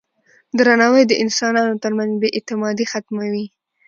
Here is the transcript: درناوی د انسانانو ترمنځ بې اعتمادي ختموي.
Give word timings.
درناوی 0.57 1.03
د 1.07 1.13
انسانانو 1.23 1.81
ترمنځ 1.83 2.11
بې 2.21 2.29
اعتمادي 2.37 2.85
ختموي. 2.91 3.45